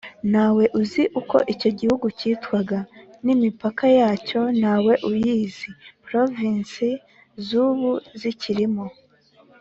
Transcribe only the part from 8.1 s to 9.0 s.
zikirimo